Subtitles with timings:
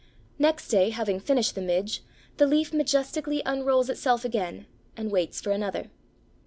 [0.39, 2.01] Next day, having finished the midge,
[2.37, 4.65] the leaf majestically unrolls itself again
[4.97, 5.91] and waits for another.